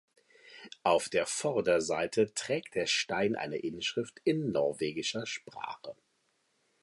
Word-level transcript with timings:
Auf 0.81 1.09
der 1.09 1.27
Vorderseite 1.27 2.33
trägt 2.33 2.73
der 2.73 2.87
Stein 2.87 3.35
eine 3.35 3.57
Inschrift 3.57 4.19
in 4.23 4.49
norwegischer 4.51 5.27
Sprache. 5.27 5.95